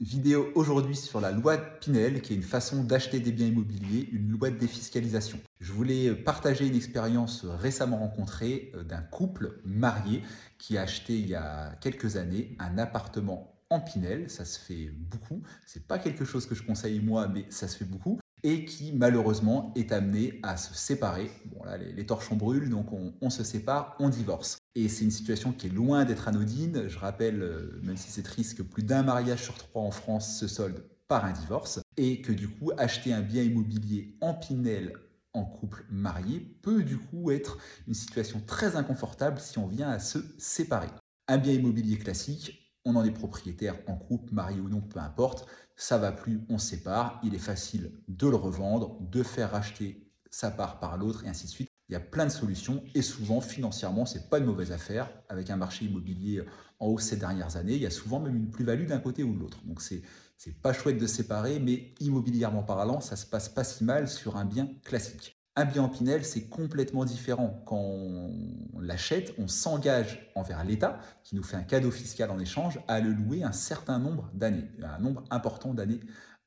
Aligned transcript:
Vidéo 0.00 0.52
aujourd'hui 0.54 0.94
sur 0.94 1.22
la 1.22 1.30
loi 1.30 1.56
de 1.56 1.62
Pinel, 1.80 2.20
qui 2.20 2.34
est 2.34 2.36
une 2.36 2.42
façon 2.42 2.84
d'acheter 2.84 3.18
des 3.18 3.32
biens 3.32 3.46
immobiliers, 3.46 4.06
une 4.12 4.30
loi 4.30 4.50
de 4.50 4.58
défiscalisation. 4.58 5.38
Je 5.58 5.72
voulais 5.72 6.14
partager 6.14 6.66
une 6.66 6.76
expérience 6.76 7.46
récemment 7.46 7.96
rencontrée 7.96 8.72
euh, 8.74 8.84
d'un 8.84 9.00
couple 9.00 9.58
marié 9.64 10.22
qui 10.58 10.76
a 10.76 10.82
acheté 10.82 11.14
il 11.14 11.26
y 11.28 11.34
a 11.34 11.74
quelques 11.80 12.16
années 12.16 12.54
un 12.58 12.76
appartement 12.76 13.54
en 13.70 13.80
Pinel. 13.80 14.28
Ça 14.28 14.44
se 14.44 14.58
fait 14.58 14.90
beaucoup. 14.90 15.42
C'est 15.64 15.86
pas 15.86 15.98
quelque 15.98 16.26
chose 16.26 16.44
que 16.44 16.54
je 16.54 16.62
conseille 16.62 17.00
moi, 17.00 17.26
mais 17.28 17.46
ça 17.48 17.66
se 17.66 17.78
fait 17.78 17.86
beaucoup 17.86 18.18
et 18.46 18.64
qui 18.64 18.92
malheureusement 18.92 19.74
est 19.74 19.90
amené 19.90 20.38
à 20.44 20.56
se 20.56 20.72
séparer. 20.72 21.32
Bon 21.46 21.64
là, 21.64 21.76
les, 21.76 22.06
torchons 22.06 22.36
brûlent, 22.36 22.70
donc 22.70 22.86
on, 22.92 23.28
se 23.28 23.42
sépare, 23.42 23.96
on 23.98 24.08
divorce. 24.08 24.58
Et 24.76 24.88
c'est 24.88 25.02
une 25.02 25.10
situation 25.10 25.50
qui 25.50 25.66
est 25.66 25.70
loin 25.70 26.04
d'être 26.04 26.28
anodine. 26.28 26.84
Je 26.86 26.96
rappelle, 26.96 27.42
euh, 27.42 27.80
même 27.82 27.96
si 27.96 28.08
c'est 28.12 28.22
triste, 28.22 28.56
que 28.56 28.62
plus 28.62 28.84
d'un 28.84 29.02
mariage 29.02 29.42
sur 29.42 29.58
trois 29.58 29.82
en 29.82 29.90
France 29.90 30.38
se 30.38 30.46
solde 30.46 30.84
par 31.08 31.24
un 31.24 31.32
divorce, 31.32 31.80
et 31.96 32.22
que 32.22 32.30
du 32.30 32.46
coup, 32.46 32.70
acheter 32.78 33.12
un 33.12 33.20
bien 33.20 33.42
immobilier 33.42 34.16
en 34.20 34.32
Pinel 34.32 34.92
en 35.32 35.44
couple 35.44 35.84
marié 35.90 36.38
peut 36.62 36.84
du 36.84 36.98
coup 36.98 37.32
être 37.32 37.58
une 37.88 37.94
situation 37.94 38.40
très 38.46 38.76
inconfortable 38.76 39.40
si 39.40 39.58
on 39.58 39.66
vient 39.66 39.88
à 39.88 39.98
se 39.98 40.18
séparer. 40.38 40.88
Un 41.26 41.38
bien 41.38 41.52
immobilier 41.52 41.98
classique, 41.98 42.65
on 42.86 42.96
en 42.96 43.04
est 43.04 43.10
propriétaire 43.10 43.76
en 43.88 43.96
couple, 43.96 44.32
marié 44.32 44.60
ou 44.60 44.68
non, 44.68 44.80
peu 44.80 45.00
importe, 45.00 45.46
ça 45.76 45.98
va 45.98 46.12
plus, 46.12 46.40
on 46.48 46.56
sépare, 46.56 47.20
il 47.22 47.34
est 47.34 47.38
facile 47.38 47.92
de 48.08 48.28
le 48.28 48.36
revendre, 48.36 48.98
de 49.00 49.22
faire 49.22 49.50
racheter 49.50 50.10
sa 50.30 50.50
part 50.50 50.80
par 50.80 50.96
l'autre 50.96 51.24
et 51.24 51.28
ainsi 51.28 51.46
de 51.46 51.50
suite. 51.50 51.68
Il 51.88 51.92
y 51.92 51.96
a 51.96 52.00
plein 52.00 52.24
de 52.24 52.30
solutions 52.30 52.82
et 52.94 53.02
souvent 53.02 53.40
financièrement, 53.40 54.06
c'est 54.06 54.30
pas 54.30 54.38
une 54.38 54.46
mauvaise 54.46 54.72
affaire. 54.72 55.10
Avec 55.28 55.50
un 55.50 55.56
marché 55.56 55.84
immobilier 55.84 56.42
en 56.80 56.86
hausse 56.86 57.04
ces 57.04 57.16
dernières 57.16 57.56
années, 57.56 57.74
il 57.74 57.82
y 57.82 57.86
a 57.86 57.90
souvent 57.90 58.18
même 58.18 58.36
une 58.36 58.50
plus-value 58.50 58.86
d'un 58.86 58.98
côté 58.98 59.22
ou 59.22 59.34
de 59.34 59.38
l'autre. 59.38 59.64
Donc 59.64 59.82
c'est 59.82 60.02
c'est 60.38 60.60
pas 60.60 60.72
chouette 60.72 60.98
de 60.98 61.06
séparer, 61.06 61.58
mais 61.60 61.94
immobilièrement 62.00 62.62
parlant, 62.62 63.00
ça 63.00 63.16
se 63.16 63.24
passe 63.24 63.48
pas 63.48 63.64
si 63.64 63.84
mal 63.84 64.06
sur 64.06 64.36
un 64.36 64.44
bien 64.44 64.68
classique. 64.84 65.35
Un 65.58 65.64
bien 65.64 65.82
en 65.82 65.88
Pinel, 65.88 66.22
c'est 66.22 66.42
complètement 66.42 67.06
différent. 67.06 67.62
Quand 67.64 67.78
on 67.78 68.78
l'achète, 68.78 69.32
on 69.38 69.48
s'engage 69.48 70.30
envers 70.34 70.62
l'État, 70.64 71.00
qui 71.24 71.34
nous 71.34 71.42
fait 71.42 71.56
un 71.56 71.62
cadeau 71.62 71.90
fiscal 71.90 72.30
en 72.30 72.38
échange, 72.38 72.78
à 72.88 73.00
le 73.00 73.10
louer 73.10 73.42
un 73.42 73.52
certain 73.52 73.98
nombre 73.98 74.28
d'années, 74.34 74.68
un 74.82 74.98
nombre 74.98 75.24
important 75.30 75.72
d'années 75.72 76.00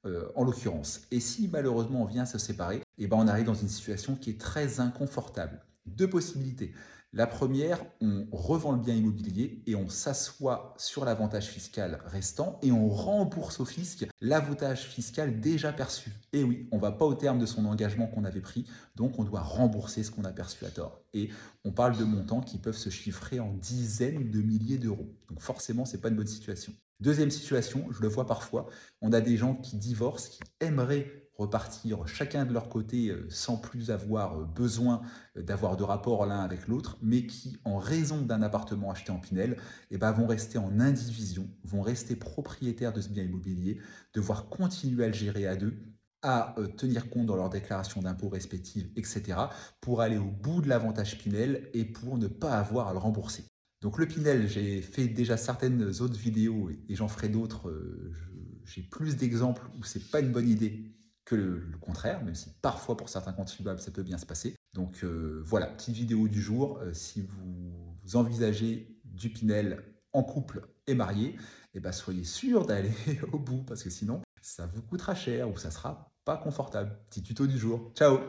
euh, 0.06 0.30
en 0.36 0.44
l'occurrence. 0.44 1.02
Et 1.10 1.20
si 1.20 1.48
malheureusement 1.48 2.04
on 2.04 2.06
vient 2.06 2.26
se 2.26 2.38
séparer, 2.38 2.84
eh 3.00 3.08
ben 3.08 3.18
on 3.18 3.28
arrive 3.28 3.46
dans 3.46 3.56
une 3.56 3.68
situation 3.68 4.16
qui 4.16 4.30
est 4.30 4.40
très 4.40 4.80
inconfortable. 4.80 5.60
Deux 5.96 6.10
possibilités. 6.10 6.74
La 7.12 7.26
première, 7.26 7.84
on 8.02 8.28
revend 8.32 8.72
le 8.72 8.78
bien 8.78 8.94
immobilier 8.94 9.64
et 9.66 9.74
on 9.74 9.90
s'assoit 9.90 10.76
sur 10.78 11.06
l'avantage 11.06 11.48
fiscal 11.48 12.04
restant 12.06 12.60
et 12.62 12.72
on 12.72 12.88
rembourse 12.88 13.60
au 13.60 13.66
fisc 13.66 14.08
l'avantage 14.22 14.84
fiscal 14.84 15.40
déjà 15.40 15.74
perçu. 15.74 16.12
Et 16.34 16.44
oui, 16.44 16.68
on 16.72 16.76
ne 16.76 16.82
va 16.82 16.92
pas 16.92 17.06
au 17.06 17.16
terme 17.16 17.40
de 17.40 17.48
son 17.48 17.66
engagement 17.66 18.06
qu'on 18.06 18.26
avait 18.26 18.42
pris, 18.42 18.68
donc 18.96 19.18
on 19.18 19.24
doit 19.24 19.42
rembourser 19.42 20.04
ce 20.04 20.12
qu'on 20.12 20.24
a 20.24 20.32
perçu 20.32 20.66
à 20.66 20.70
tort. 20.70 21.02
Et 21.16 21.32
on 21.66 21.72
parle 21.72 21.98
de 21.98 22.04
montants 22.04 22.42
qui 22.42 22.60
peuvent 22.60 22.78
se 22.78 22.92
chiffrer 22.92 23.40
en 23.40 23.54
dizaines 23.54 24.30
de 24.30 24.42
milliers 24.42 24.78
d'euros. 24.78 25.12
Donc 25.30 25.42
forcément, 25.42 25.86
ce 25.86 25.96
n'est 25.96 26.02
pas 26.02 26.10
une 26.10 26.16
bonne 26.16 26.28
situation. 26.28 26.74
Deuxième 27.00 27.32
situation, 27.32 27.88
je 27.92 28.04
le 28.04 28.08
vois 28.08 28.28
parfois, 28.28 28.68
on 29.02 29.14
a 29.14 29.22
des 29.22 29.36
gens 29.36 29.56
qui 29.56 29.78
divorcent, 29.78 30.30
qui 30.30 30.42
aimeraient 30.60 31.29
repartir 31.40 32.06
chacun 32.06 32.46
de 32.46 32.54
leur 32.54 32.70
côté 32.70 33.10
euh, 33.10 33.26
sans 33.30 33.58
plus 33.58 33.92
avoir 33.92 34.38
euh, 34.38 34.44
besoin 34.44 35.02
euh, 35.38 35.42
d'avoir 35.42 35.78
de 35.78 35.84
rapport 35.84 36.26
l'un 36.26 36.42
avec 36.42 36.68
l'autre, 36.68 36.98
mais 37.02 37.26
qui, 37.26 37.58
en 37.64 37.78
raison 37.78 38.22
d'un 38.22 38.42
appartement 38.42 38.92
acheté 38.92 39.12
en 39.12 39.20
Pinel, 39.20 39.58
eh 39.90 39.98
ben, 39.98 40.12
vont 40.12 40.28
rester 40.28 40.58
en 40.58 40.80
indivision, 40.80 41.50
vont 41.64 41.82
rester 41.82 42.16
propriétaires 42.16 42.94
de 42.94 43.02
ce 43.02 43.10
bien 43.10 43.24
immobilier, 43.24 43.80
devoir 44.14 44.50
continuer 44.50 45.06
à 45.06 45.08
le 45.08 45.14
gérer 45.14 45.48
à 45.48 45.56
deux, 45.56 45.78
à 46.22 46.54
tenir 46.76 47.10
compte 47.10 47.28
dans 47.28 47.38
leur 47.38 47.50
déclaration 47.50 48.02
d'impôts 48.02 48.28
respectives, 48.28 48.92
etc., 48.98 49.40
pour 49.80 50.02
aller 50.02 50.18
au 50.18 50.30
bout 50.30 50.62
de 50.62 50.68
l'avantage 50.68 51.18
Pinel 51.18 51.70
et 51.74 51.86
pour 51.86 52.18
ne 52.18 52.28
pas 52.28 52.60
avoir 52.60 52.90
à 52.90 52.92
le 52.92 53.00
rembourser. 53.00 53.46
Donc 53.82 53.98
le 53.98 54.06
Pinel, 54.06 54.50
j'ai 54.50 54.82
fait 54.82 55.08
déjà 55.08 55.38
certaines 55.38 55.82
autres 56.02 56.20
vidéos 56.20 56.70
et 56.70 56.96
j'en 56.96 57.08
ferai 57.08 57.30
d'autres. 57.30 57.74
J'ai 58.66 58.82
plus 58.82 59.16
d'exemples 59.16 59.66
où 59.80 59.84
c'est 59.86 60.12
pas 60.12 60.20
une 60.20 60.34
bonne 60.34 60.50
idée 60.50 60.99
le, 61.36 61.64
contraire, 61.82 62.24
même 62.24 62.36
si 62.36 62.52
parfois 62.62 62.98
pour 62.98 63.10
certains 63.10 63.34
contribuables 63.34 63.80
ça 63.80 63.92
peut 63.92 64.04
bien 64.04 64.18
se 64.18 64.26
passer. 64.26 64.56
Donc 64.74 65.04
euh, 65.04 65.42
voilà, 65.46 65.68
petite 65.68 65.96
vidéo 65.96 66.28
du 66.28 66.42
jour. 66.42 66.80
Euh, 66.82 66.94
si 66.94 67.22
vous 67.22 68.16
envisagez 68.16 68.96
du 69.04 69.30
Pinel 69.30 69.84
en 70.14 70.24
couple 70.24 70.68
et 70.88 70.96
marié, 70.96 71.36
eh 71.74 71.80
ben 71.80 71.92
soyez 71.92 72.24
sûr 72.24 72.66
d'aller 72.66 72.92
au 73.32 73.40
bout 73.40 73.64
parce 73.64 73.84
que 73.84 73.90
sinon 73.90 74.22
ça 74.42 74.66
vous 74.68 74.82
coûtera 74.82 75.16
cher 75.16 75.50
ou 75.50 75.58
ça 75.58 75.72
sera 75.72 76.12
pas 76.26 76.38
confortable. 76.38 76.98
Petit 77.10 77.24
tuto 77.24 77.48
du 77.48 77.58
jour. 77.58 77.92
Ciao 77.96 78.20